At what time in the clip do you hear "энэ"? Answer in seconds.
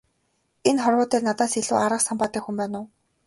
0.69-0.81